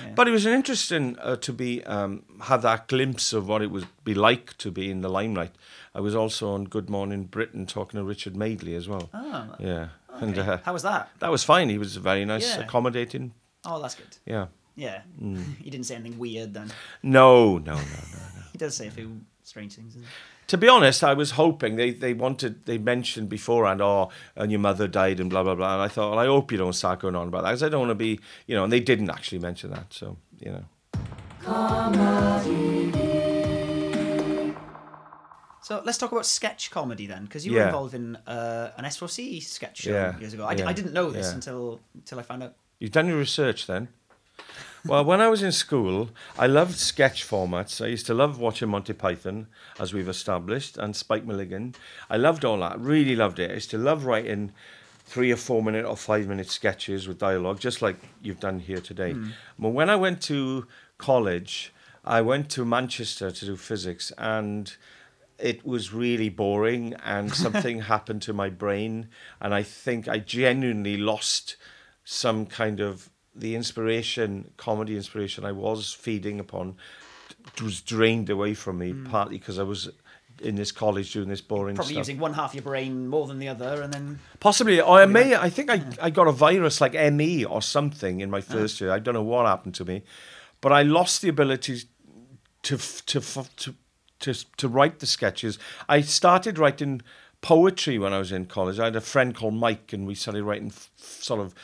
[0.01, 0.11] Yeah.
[0.17, 3.71] But it was an interesting uh, to be um, have that glimpse of what it
[3.71, 5.53] would be like to be in the limelight.
[5.95, 9.09] I was also on Good Morning Britain talking to Richard Madeley as well.
[9.15, 11.11] Oh, Yeah, and uh, How was that?
[11.21, 11.69] that was fine.
[11.69, 12.65] He was very nice, Yeah.
[12.65, 13.35] accommodating.
[13.65, 14.17] Oh, that's good.
[14.27, 14.47] Yeah.
[14.77, 15.03] Yeah.
[15.21, 15.57] Mm.
[15.63, 16.71] he didn't say anything weird then.
[17.03, 17.77] No, no, no, no.
[17.77, 18.43] no.
[18.53, 19.97] He does say a few strange things.
[20.47, 24.61] To be honest, I was hoping they, they wanted they mentioned beforehand, oh, and your
[24.61, 25.75] mother died and blah blah blah.
[25.75, 27.69] And I thought, well, I hope you don't start going on about that because I
[27.69, 28.63] don't want to be, you know.
[28.65, 30.65] And they didn't actually mention that, so you know.
[35.63, 37.67] So let's talk about sketch comedy then, because you were Yeah.
[37.67, 40.45] involved in uh, an S4C sketch show Yeah, years ago.
[40.45, 42.55] I, yeah, I didn't know this until until I found out.
[42.79, 43.89] You've done your research then?
[44.87, 47.83] Well, when I was in school, I loved sketch formats.
[47.83, 49.47] I used to love watching Monty Python,
[49.81, 51.75] as we've established, and Spike Milligan.
[52.11, 53.51] I loved all that, really loved it.
[53.51, 54.53] I used to love writing
[55.07, 58.81] three or four minute or five minute sketches with dialogue, just like you've done here
[58.81, 59.13] today.
[59.13, 59.31] Hmm.
[59.59, 60.67] But when I went to
[60.99, 61.73] college,
[62.05, 64.77] I went to Manchester to do physics, and
[65.39, 69.09] it was really boring and something happened to my brain
[69.41, 71.57] and I think I genuinely lost
[72.05, 76.77] some kind of the inspiration, comedy inspiration I was feeding upon
[77.63, 79.07] was drained away from me, hmm.
[79.07, 79.91] partly because I was
[80.41, 82.01] in this college doing this boring Probably stuff.
[82.01, 85.07] using one half of your brain more than the other, and then Possibly, or I
[85.07, 85.35] may.
[85.35, 88.53] I think I, I got a virus like ME or something in my ah.
[88.53, 88.91] first year.
[88.91, 90.03] I don't know what happened to me,
[90.61, 91.83] but I lost the ability
[92.63, 93.75] to to to
[94.21, 95.59] to to write the sketches.
[95.89, 97.03] I started writing
[97.41, 98.79] poetry when I was in college.
[98.79, 101.55] I had a friend called Mike, and we started writing f- sort of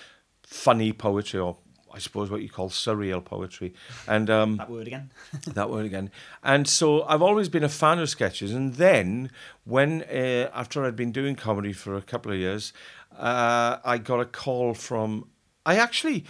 [0.50, 1.56] funny poetry, or
[1.92, 3.72] I suppose what you call surreal poetry.
[4.06, 5.10] And um, that word again.
[5.46, 6.10] that word again.
[6.42, 8.52] And so I've always been a fan of sketches.
[8.52, 9.30] And then,
[9.64, 12.72] when uh, after I'd been doing comedy for a couple of years,
[13.16, 15.28] uh, I got a call from.
[15.64, 16.24] I actually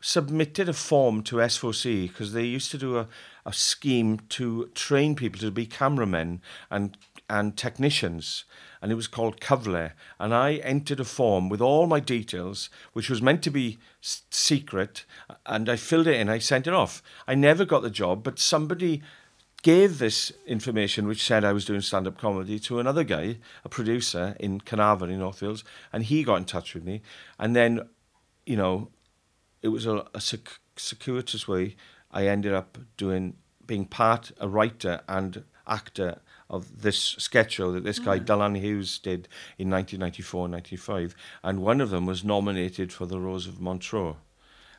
[0.00, 3.06] submitted a form to S4C because they used to do a,
[3.44, 6.96] a scheme to train people to be cameramen and
[7.30, 8.44] and technicians,
[8.82, 9.92] and it was called Cyfle.
[10.18, 14.22] And I entered a form with all my details, which was meant to be s-
[14.30, 15.04] secret,
[15.46, 16.28] and I filled it in.
[16.28, 17.02] I sent it off.
[17.28, 19.00] I never got the job, but somebody
[19.62, 24.34] gave this information, which said I was doing stand-up comedy, to another guy, a producer
[24.40, 25.42] in Carnarvon in North
[25.92, 27.00] and he got in touch with me,
[27.38, 27.88] and then,
[28.44, 28.88] you know,
[29.62, 31.76] it was a, a circ- circuitous way.
[32.10, 37.84] I ended up doing being part a writer and actor of this sketch show that
[37.84, 42.92] this guy Dylan Hughes did in 1994 and 95, and one of them was nominated
[42.92, 44.16] for the Rose of Montreux,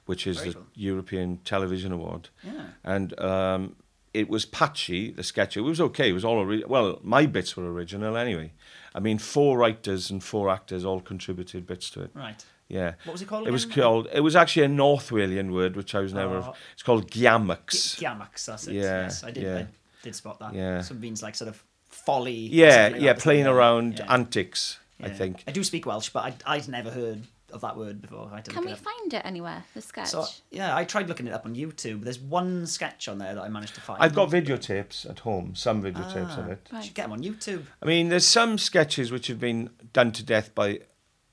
[0.06, 0.68] which is Very the cool.
[0.76, 2.30] European Television Award.
[2.44, 2.66] Yeah.
[2.84, 3.76] And um,
[4.14, 5.12] it was patchy.
[5.12, 6.10] The sketch it was okay.
[6.10, 7.00] It was all ori- well.
[7.02, 8.52] My bits were original anyway.
[8.94, 12.12] I mean, four writers and four actors all contributed bits to it.
[12.14, 12.44] Right.
[12.68, 12.96] Yeah.
[13.06, 14.08] What was it called It was called.
[14.14, 16.38] It was actually a North Walian word, which I was never.
[16.38, 16.54] Oh.
[16.74, 17.10] It's called.
[17.10, 18.74] Giamax, that's it.
[18.76, 19.44] Yeah, Yes, I did.
[19.44, 19.56] yeah.
[19.60, 19.68] I
[20.04, 20.54] did spot that.
[20.54, 20.82] Yeah.
[20.82, 22.48] So it means like sort of folly.
[22.48, 24.14] or yeah, like yeah, playing around Yeah.
[24.14, 24.78] antics.
[25.04, 25.44] I think.
[25.48, 28.30] I do speak Welsh, but I, I'd never heard of that word before.
[28.32, 28.80] I had to Can look we it up.
[28.86, 29.64] find it anywhere?
[29.74, 30.10] The sketch.
[30.10, 32.04] So yeah, I tried looking it up on YouTube.
[32.04, 34.02] There's one sketch on there that I managed to find.
[34.02, 35.56] I've got videotapes at home.
[35.56, 36.42] Some videotapes Ah.
[36.42, 36.68] of it.
[36.72, 37.64] You should get them on YouTube.
[37.82, 40.82] I mean, there's some sketches which have been done to death by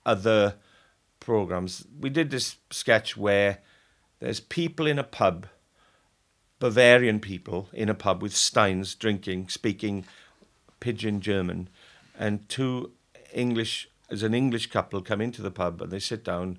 [0.07, 0.55] other
[1.21, 1.87] programs.
[2.01, 3.59] We did this sketch where
[4.21, 5.47] there's people in a pub,
[6.59, 10.05] Bavarian people in a pub with steins drinking, speaking
[10.81, 11.69] pidgin German,
[12.19, 12.93] and two
[13.33, 16.59] English, as an English couple come into the pub and they sit down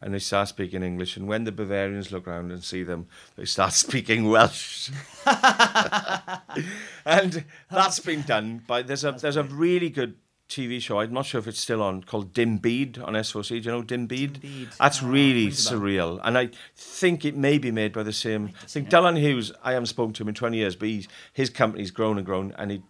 [0.00, 1.16] and they start speaking English.
[1.16, 4.90] And when the Bavarians look around and see them, they start speaking Welsh.
[7.04, 10.16] and that's been done by there's a there's a really good
[10.48, 11.00] TV show.
[11.00, 13.48] I'm not sure if it's still on called Dim Byd on S4C.
[13.48, 14.40] Do you know Dim Byd?
[14.40, 18.50] Dim That's Ah, really surreal, and I think it may be made by the same.
[18.62, 19.52] I think Dylan Hughes.
[19.62, 22.52] I haven't spoken to him in 20 years, but he's, his company's grown and grown,
[22.56, 22.82] and he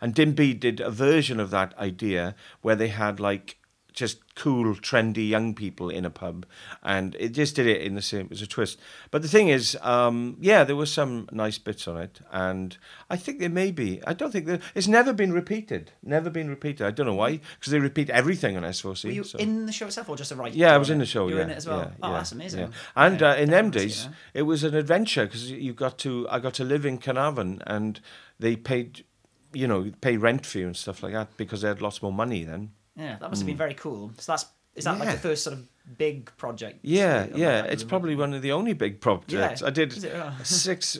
[0.00, 3.56] and Dim Byd did a version of that idea where they had like
[3.92, 6.46] just cool, trendy young people in a pub,
[6.82, 8.78] and it just did it in the same as a twist.
[9.10, 12.76] But the thing is, um, yeah, there were some nice bits on it, and
[13.10, 14.00] I think there may be.
[14.06, 15.92] I don't think that it's never been repeated.
[16.02, 16.86] Never been repeated.
[16.86, 19.04] I don't know why, because they repeat everything on S4C.
[19.04, 20.56] Were you so- in the show itself or just a writer?
[20.56, 21.28] yeah, I was in the show.
[21.28, 21.78] You yeah, were in it as well.
[21.78, 22.60] Yeah, oh, yeah, that's amazing.
[22.60, 22.68] yeah.
[22.96, 26.26] And uh, in them days, it was an adventure because you got to.
[26.30, 28.00] I got to live in Carnarvon, and
[28.38, 29.04] they paid,
[29.52, 32.12] you know, pay rent for you and stuff like that because they had lots more
[32.12, 32.70] money then.
[32.96, 34.12] Yeah, that must have been very cool.
[34.18, 35.14] So that's is that like Hmm.
[35.14, 36.80] The first sort of big project?
[36.82, 37.64] Yeah, yeah.
[37.64, 39.60] It's probably one of the only big projects.
[39.60, 40.12] Yeah, I did is it?
[40.14, 40.32] Oh.
[40.42, 40.98] six,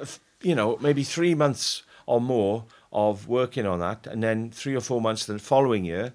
[0.00, 0.04] uh,
[0.42, 4.80] you know, maybe three months or more of working on that, and then three or
[4.80, 6.14] four months the following year,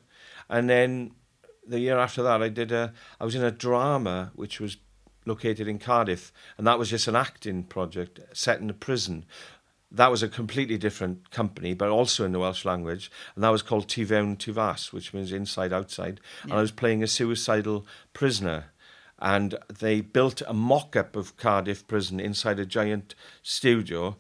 [0.50, 1.12] and then
[1.68, 2.94] the year after that, I did a.
[3.20, 4.78] I was in a drama which was
[5.26, 9.26] located in Cardiff, and that was just an acting project set in a prison.
[9.92, 13.64] That was a completely different company, but also in the Welsh language, and that was
[13.64, 16.20] called Tu Fewn Tu Fas, which means inside outside.
[16.44, 18.66] And I was playing a suicidal prisoner,
[19.18, 24.18] and they built a mock-up of Cardiff Prison inside a giant studio,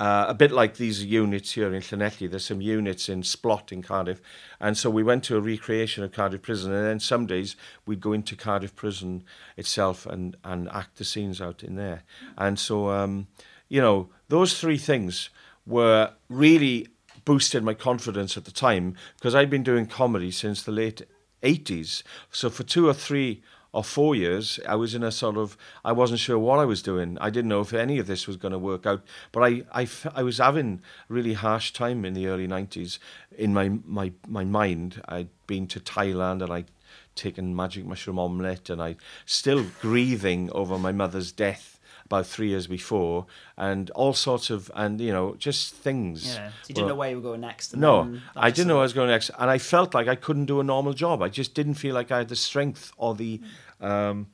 [0.00, 2.30] uh, a bit like these units here in Llanelli.
[2.30, 4.22] There's some units in Splot in Cardiff,
[4.58, 8.00] and so we went to a recreation of Cardiff Prison, and then some days we'd
[8.00, 9.24] go into Cardiff Prison
[9.58, 12.04] itself and and act the scenes out in there.
[12.38, 13.26] And so, um,
[13.70, 15.30] you know, those three things
[15.64, 16.88] were really
[17.24, 21.02] boosted my confidence at the time because I'd been doing comedy since the late
[21.42, 22.02] 80s.
[22.30, 25.92] So for two or three or four years, I was in a sort of, I
[25.92, 27.16] wasn't sure what I was doing.
[27.20, 29.04] I didn't know if any of this was going to work out.
[29.30, 32.98] But I, I, I was having a really harsh time in the early 90s.
[33.38, 36.70] In my, my, my mind, I'd been to Thailand and I'd
[37.14, 41.78] taken magic mushroom omelette and I still grieving over my mother's death
[42.10, 46.26] about three years before, and all sorts of and you know just things.
[46.26, 46.48] Yeah.
[46.48, 47.72] So you didn't were- know where you were going next.
[47.72, 50.08] and no, then I didn't know where I was going next, and I felt like
[50.08, 51.22] I couldn't do a normal job.
[51.22, 53.40] I just didn't feel like I had the strength or the
[53.80, 54.26] um,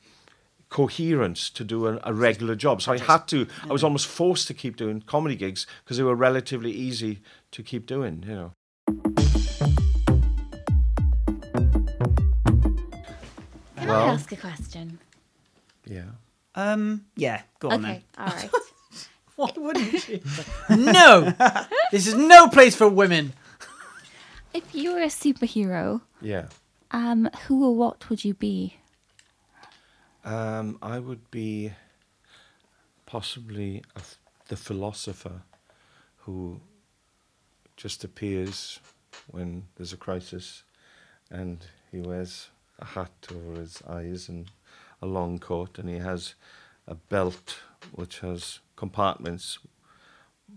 [0.70, 2.80] coherence to do a, a regular job.
[2.80, 3.46] So I had to.
[3.68, 7.20] I was almost forced to keep doing comedy gigs because they were relatively easy
[7.52, 8.24] to keep doing.
[8.26, 8.52] You know.
[13.76, 14.98] Can Well- I ask a question?
[15.84, 16.02] Yeah.
[16.56, 17.04] Um.
[17.16, 17.42] Yeah.
[17.60, 17.90] Go on then.
[17.90, 18.50] Okay, all right.
[19.36, 20.20] Why wouldn't you?
[20.70, 21.32] no,
[21.92, 23.34] this is no place for women.
[24.54, 26.46] if you were a superhero, Yeah.
[26.90, 28.78] um, who or what would you be?
[30.24, 31.72] Um, I would be
[33.04, 34.16] possibly a f
[34.48, 35.42] the philosopher
[36.24, 36.60] who
[37.76, 38.80] just appears
[39.30, 40.62] when there's a crisis
[41.30, 44.50] and he wears a hat over his eyes and
[45.02, 46.34] a long coat and he has
[46.86, 47.58] a belt
[47.92, 49.58] which has compartments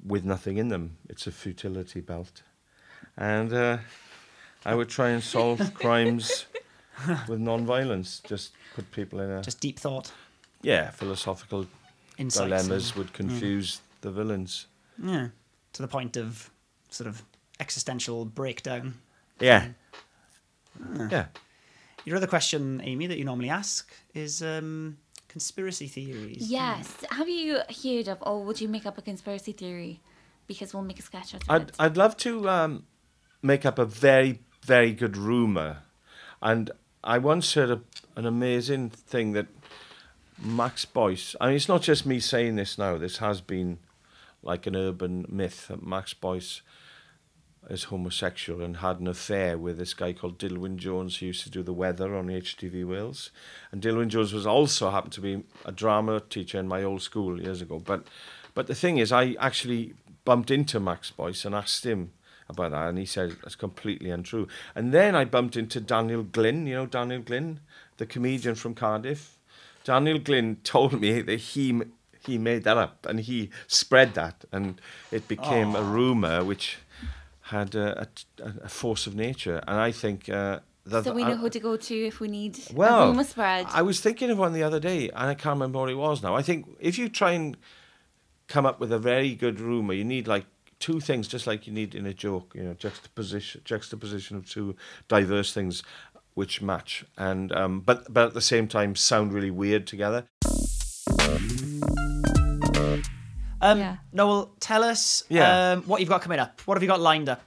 [0.06, 0.97] with nothing in them.
[1.10, 2.43] It's a futility belt.
[3.17, 3.78] And uh,
[4.65, 6.45] I would try and solve crimes
[7.28, 10.12] with non-violence, just put people in a Just deep thought,
[10.62, 11.65] yeah, philosophical
[12.17, 12.45] insights.
[12.45, 14.67] dilemmas and- would confuse the villains.
[15.02, 15.30] Yeah.
[15.73, 16.49] To the point of
[16.89, 17.23] sort of
[17.60, 18.95] existential breakdown.
[19.39, 19.67] Yeah.
[21.10, 21.25] Yeah.
[22.06, 26.50] Your other question, Amy, that you normally ask is um, conspiracy theories.
[26.50, 27.04] Yes.
[27.12, 30.00] Have you heard of, or would you make up a conspiracy theory?
[30.48, 31.76] Because we'll make a sketch out of I'd it.
[31.80, 32.84] I'd love to um,
[33.42, 35.84] make up a very very good rumor,
[36.42, 36.72] and
[37.04, 37.82] I once heard a,
[38.16, 39.48] an amazing thing that
[40.42, 41.36] Max Boyce.
[41.40, 42.98] I mean, it's not just me saying this now.
[42.98, 43.80] This has been
[44.42, 46.62] like an urban myth that Max Boyce
[47.69, 51.50] is homosexual and had an affair with this guy called Dilwyn Jones who used to
[51.50, 53.32] do the weather on HTV Wales.
[53.72, 57.41] And Dilwyn Jones was also happened to be a drama teacher in my old school
[57.41, 57.80] years ago.
[57.80, 58.08] But
[58.54, 59.93] but the thing is I actually
[60.26, 62.12] bumped into Max Boyce and asked him
[62.50, 64.48] about that and he said that's completely untrue.
[64.74, 67.60] And then I bumped into Daniel Glyn, you know Daniel Glyn,
[67.98, 69.38] the comedian from Cardiff.
[69.84, 71.82] Daniel Glyn told me that he
[72.26, 76.78] he made that up and he spread that and it became a rumor which
[77.50, 78.08] had a,
[78.42, 81.50] a, a force of nature and I think uh, that so we I- know who
[81.50, 83.68] to go to if we need well, a rumour spread.
[83.70, 86.24] I was thinking of one the other day, and I can't remember what it was
[86.24, 86.36] now.
[86.36, 87.58] I think if you try and
[88.48, 90.46] come up with a very good rumor, you need like
[90.80, 92.54] two things, just like you need in a joke.
[92.56, 94.76] You know, juxtaposition, juxtaposition of two
[95.08, 95.84] diverse things
[96.34, 100.26] which match, and um, but but at the same time sound really weird together.
[103.62, 103.98] Um, Yeah.
[104.13, 105.72] Noel, tell us Yeah.
[105.74, 106.62] um, what you've got coming up.
[106.65, 107.41] What have you got lined up?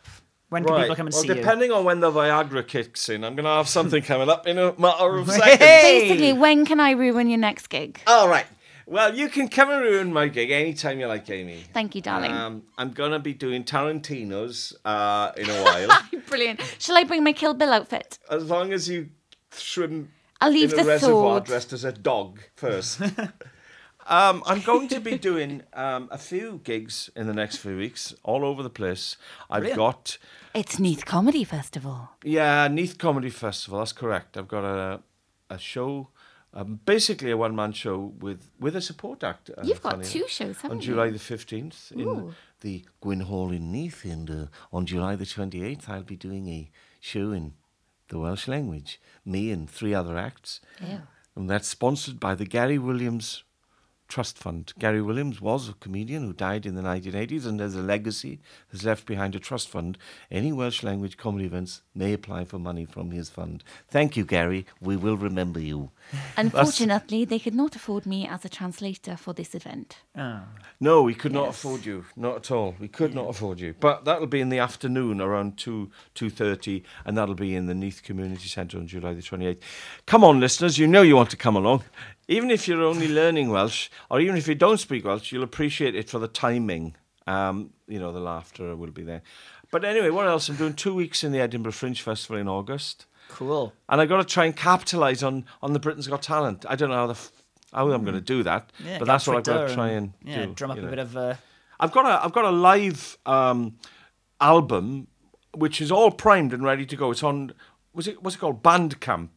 [0.50, 1.34] When can people come and well, see you?
[1.34, 4.58] depending on when the Viagra kicks in, I'm going to have something coming up in
[4.58, 5.58] a matter of seconds.
[5.58, 8.00] Basically, when can I ruin your next gig?
[8.06, 8.44] All right.
[8.86, 11.64] Well, you can come and ruin my gig anytime you like, Amy.
[11.72, 12.32] Thank you, darling.
[12.32, 16.60] Um, I'm gonna be doing Tarantino's uh, in a while, Brilliant.
[16.78, 18.18] Shall I bring my Kill Bill outfit?
[18.28, 19.08] as long as you
[19.52, 20.10] swim
[20.42, 21.44] I'll leave in a the reservoir sword.
[21.44, 23.00] dressed as a dog first.
[24.12, 28.14] um, I'm going to be doing um, a few gigs in the next few weeks,
[28.22, 29.16] all over the place.
[29.50, 29.78] I've Brilliant.
[29.78, 30.18] got
[30.54, 32.10] It's Neath Comedy Festival.
[32.22, 33.78] yeah, Neath Comedy Festival.
[33.78, 34.36] That's correct.
[34.36, 35.00] I've got a
[35.50, 36.08] a show.
[36.54, 39.50] Um, basically, a one-man show with with a support act.
[39.50, 40.86] uh, You've got two shows, haven't on you?
[40.88, 42.34] July the fifteenth in Ooh.
[42.60, 46.70] the Gwyn Hall in Neath, and uh, on July the 28th, I'll be doing a
[47.00, 47.54] show in
[48.08, 50.60] the Welsh language, me and three other acts.
[50.80, 51.00] Ew.
[51.34, 53.44] And that's sponsored by the Gary Williams
[54.12, 54.74] Trust Fund.
[54.78, 58.84] Gary Williams was a comedian who died in the 1980s, and as a legacy has
[58.84, 59.96] left behind a trust fund.
[60.30, 63.64] Any Welsh language comedy events may apply for money from his fund.
[63.88, 64.66] Thank you, Gary.
[64.82, 65.92] We will remember you.
[66.36, 70.00] Unfortunately, they could not afford me as a translator for this event.
[70.14, 70.44] Ah.
[70.78, 72.04] No, we could not afford you.
[72.14, 72.74] Not at all.
[72.78, 73.74] We could not afford you.
[73.80, 77.74] But that'll be in the afternoon, around two two thirty, and that'll be in the
[77.74, 79.64] Neath Community Centre on July the twenty eighth.
[80.04, 81.84] Come on, listeners, you know you want to come along.
[82.32, 85.94] Even if you're only learning Welsh, or even if you don't speak Welsh, you'll appreciate
[85.94, 86.94] it for the timing.
[87.26, 89.22] Um, you know, the laughter will be there.
[89.70, 90.48] But anyway, what else?
[90.48, 93.06] I'm doing two weeks in the Edinburgh Fringe Festival in August.
[93.28, 93.72] Cool.
[93.88, 96.66] and I got to try and capitalise on on the Britain's Got Talent.
[96.68, 97.32] I don't know how the f-
[97.72, 100.12] how I'm going to do that, Yeah, but that's what I've got to try and
[100.22, 100.52] yeah, do.
[100.54, 100.90] drum up a know.
[100.90, 101.16] bit of.
[101.16, 101.34] Uh,
[101.80, 103.76] I've got a I've got a live um,
[104.40, 105.06] album
[105.54, 107.10] which is all primed and ready to go.
[107.10, 107.52] It's on
[107.94, 109.30] was it what's it called Bandcamp?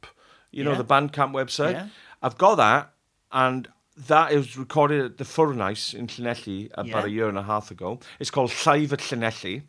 [0.51, 1.73] You know the Bandcamp website.
[1.73, 1.87] Yeah.
[2.21, 2.91] I've got that,
[3.35, 3.67] and
[4.07, 7.05] that is recorded at the Ffwrnes in Llanelli about Yeah.
[7.05, 7.99] a year and a half ago.
[8.19, 9.61] It's called Live at Llanelli.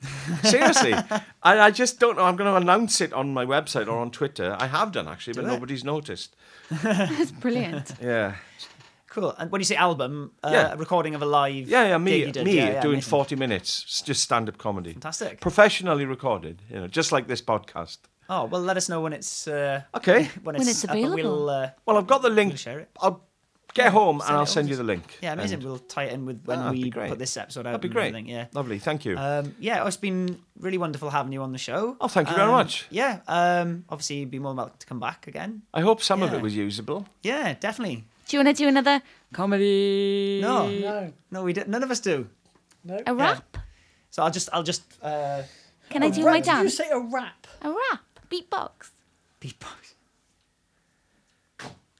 [0.43, 0.95] Seriously,
[1.43, 2.25] I, I just don't know.
[2.25, 4.57] I'm going to announce it on my website or on Twitter.
[4.59, 5.49] I have done actually, but it.
[5.49, 6.35] nobody's noticed.
[6.83, 7.93] That's brilliant.
[8.03, 8.35] Yeah.
[9.09, 9.35] Cool.
[9.39, 10.73] And when you say album, uh, Yeah.
[10.73, 12.45] a recording of a live Yeah, yeah, me, gig you did.
[12.45, 13.11] me Yeah, yeah, doing amazing.
[13.11, 14.93] 40 minutes, just stand-up comedy.
[14.93, 15.41] Fantastic.
[15.41, 17.99] Professionally recorded, you know, just like this podcast.
[18.29, 20.25] Oh well, let us know when it's uh, Okay.
[20.43, 21.15] when When it's, it's up available.
[21.17, 22.51] We'll, uh, Well, I've got the link.
[22.51, 22.91] We'll share it.
[23.01, 23.23] I'll
[23.77, 25.19] get home and I'll send you the link.
[25.23, 25.55] yeah, amazing.
[25.61, 27.11] And- We'll tie it in with when Ah, that'd be we great.
[27.11, 27.71] put this episode out.
[27.73, 28.07] That'd be and great.
[28.09, 28.47] everything, Yeah.
[28.53, 29.17] Lovely, thank you.
[29.17, 31.97] Um, yeah, it's been really wonderful having you on the show.
[32.01, 32.87] Oh, thank you very Um, much.
[32.91, 35.63] Yeah, um, obviously, you'd be more than welcome to come back again.
[35.75, 36.39] I hope some of yeah.
[36.39, 37.07] it was usable.
[37.23, 38.05] Yeah, definitely.
[38.29, 39.03] Do you want to do another
[39.33, 40.41] comedy?
[40.43, 42.29] No, No, no, we did, none of us do.
[42.85, 43.01] no.
[43.07, 43.59] A rap?
[44.11, 45.43] So I'll just, I'll just uh,
[45.91, 46.77] Can I do rap- my Did you dance?
[46.77, 47.47] say a rap?
[47.63, 48.01] A rap.
[48.31, 48.91] Beatbox.
[49.41, 49.95] beatbox.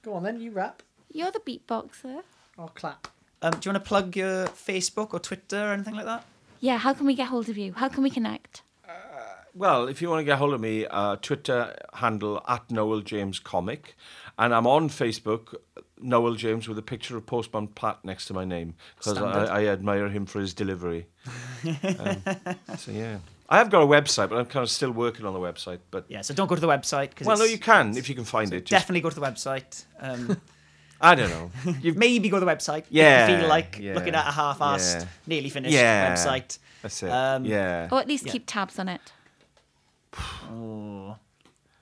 [0.03, 0.81] Go on then, you rap.
[1.11, 2.23] You're the beatboxer.
[2.57, 3.07] I'll clap.
[3.41, 6.25] Um, do you want to plug your Facebook or Twitter or anything like that?
[6.59, 7.73] Yeah, how can we get hold of you?
[7.73, 8.63] How can we connect?
[9.57, 13.39] Well, if you want to get hold of me, uh, Twitter handle at Noel James
[13.39, 13.95] Comic,
[14.37, 15.55] and I'm on Facebook,
[15.99, 19.65] Noel James with a picture of Postman Pat next to my name because I, I
[19.65, 21.07] admire him for his delivery.
[21.65, 22.21] um,
[22.77, 23.17] so yeah,
[23.49, 25.79] I have got a website, but I'm kind of still working on the website.
[25.89, 27.15] But Yeah, so don't go to the website.
[27.15, 28.65] Cause well, no, you can if you can find it.
[28.65, 29.85] Just, Definitely go to the website.
[29.99, 30.39] Um,
[30.99, 31.51] I don't know.
[31.81, 32.85] you've maybe go to the website.
[32.89, 35.07] Yeah, If you feel like yeah, looking at a half-assed, yeah.
[35.27, 36.13] nearly finished Yeah.
[36.15, 36.57] website.
[36.81, 37.09] That's it.
[37.11, 37.87] Um, yeah.
[37.91, 38.31] Or at least Yeah.
[38.31, 39.01] keep tabs on it.
[40.49, 41.15] Oh.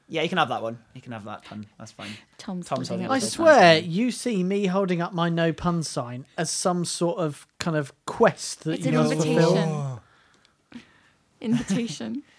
[0.07, 0.77] Yeah, you can have that one.
[0.93, 1.65] You can have that pun.
[1.79, 2.11] That's fine.
[2.37, 5.13] Tom's, Tom's holding holding up I up his his swear, you see me holding up
[5.13, 8.97] my no pun sign as some sort of kind of quest that It's you an
[9.07, 9.57] must fulfill.
[9.57, 9.99] invitation.
[11.41, 12.23] Invitation.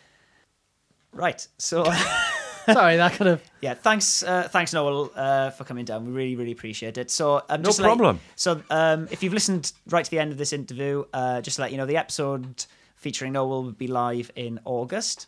[1.12, 1.48] Right.
[1.56, 1.82] So
[2.66, 3.42] Sorry, that kind of.
[3.60, 6.06] yeah, thanks, uh, thanks Noel uh, for coming down.
[6.06, 7.10] We really, really appreciate it.
[7.10, 8.20] So um, No just to let- problem.
[8.34, 11.62] so um, if you've listened right to the end of this interview, uh, just to
[11.62, 15.26] let you know, the episode featuring Noel will be live in August.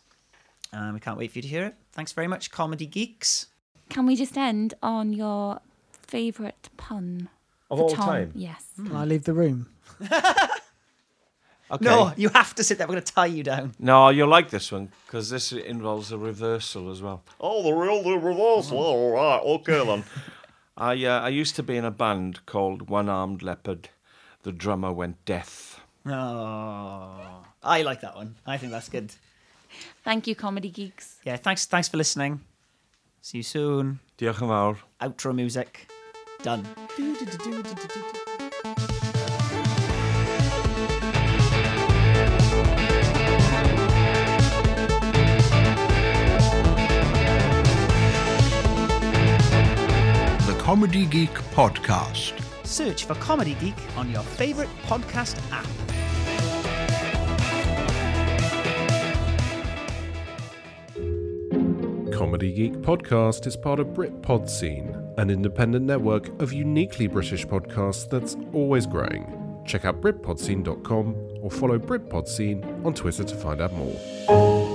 [0.73, 1.75] Um, we can't wait for you to hear it.
[1.93, 3.47] Thanks very much, Comedy Geeks.
[3.89, 5.59] Can we just end on your
[5.91, 7.29] favourite pun?
[7.71, 8.05] Of all Tom?
[8.05, 8.31] time.
[8.35, 8.63] Yes.
[8.75, 9.67] Can I leave the room?
[11.71, 11.85] Okay.
[11.85, 12.87] No, you have to sit there.
[12.87, 13.73] We're going to tie you down.
[13.77, 17.21] No, you'll like this one because this involves a reversal as well.
[17.39, 18.77] Oh, the real the reversal.
[18.77, 20.03] All right, okay then.
[20.77, 23.89] I uh, I used to be in a band called One Armed Leopard.
[24.43, 25.81] The drummer went deaf.
[26.05, 28.35] Oh, I like that one.
[28.47, 29.11] I think that's good.
[30.03, 31.17] Thank you, comedy geeks.
[31.23, 31.65] Yeah, thanks.
[31.65, 32.39] Thanks for listening.
[33.21, 33.99] See you soon.
[34.17, 34.79] Diolch yn fawr.
[35.01, 35.87] Outro music.
[36.41, 36.65] Done.
[50.69, 52.39] Comedy Geek Podcast.
[52.63, 55.65] Search for Comedy Geek on your favourite podcast app.
[62.13, 68.07] Comedy Geek Podcast is part of Britpod Scene, an independent network of uniquely British podcasts
[68.07, 69.63] that's always growing.
[69.65, 74.68] Check out BritPodScene.com or follow Britpod Scene on Twitter to find out more.